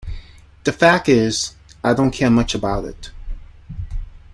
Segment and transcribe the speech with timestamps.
[0.63, 1.53] The fact is,
[1.83, 3.11] I don't care much about it.